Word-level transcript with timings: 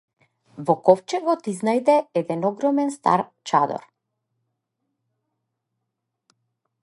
Во 0.67 0.75
ковчегот 0.87 1.49
изнајде 1.51 1.97
еден 2.21 2.47
огромен 2.51 2.95
стар 2.97 3.23
чадор. 3.47 3.85